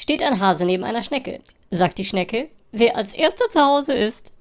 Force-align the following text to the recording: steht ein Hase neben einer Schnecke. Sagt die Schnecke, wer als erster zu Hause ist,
steht 0.00 0.22
ein 0.22 0.40
Hase 0.40 0.64
neben 0.64 0.84
einer 0.84 1.02
Schnecke. 1.02 1.40
Sagt 1.70 1.98
die 1.98 2.04
Schnecke, 2.04 2.48
wer 2.72 2.96
als 2.96 3.12
erster 3.12 3.48
zu 3.48 3.60
Hause 3.60 3.92
ist, 3.92 4.32